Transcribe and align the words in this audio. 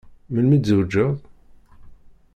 Melmi 0.33 0.57
tzewǧeḍ? 0.59 1.15